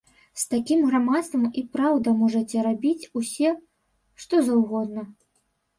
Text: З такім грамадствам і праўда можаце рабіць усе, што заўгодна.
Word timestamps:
З 0.43 0.45
такім 0.53 0.79
грамадствам 0.91 1.43
і 1.63 1.65
праўда 1.77 2.15
можаце 2.23 2.57
рабіць 2.69 3.09
усе, 3.23 3.49
што 4.27 4.35
заўгодна. 4.51 5.11